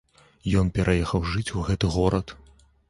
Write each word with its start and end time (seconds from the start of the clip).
Ён 0.61 0.71
пераехаў 0.79 1.29
жыць 1.35 1.47
у 1.57 1.67
гэты 1.69 1.95
горад. 1.99 2.37